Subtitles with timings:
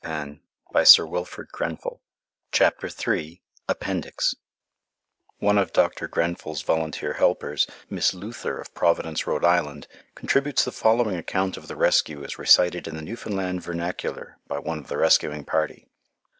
[0.01, 2.61] |||| WILFRED GRENFELL, || ST.
[2.73, 3.39] ANTHONY.
[3.39, 4.33] |||++APPENDIX
[5.37, 6.07] One of Dr.
[6.07, 9.81] Grenfell's volunteer helpers, Miss Luther of Providence, R.I.,
[10.15, 14.79] contributes the following account of the rescue as recited in the Newfoundland vernacular by one
[14.79, 15.87] of the rescuing party.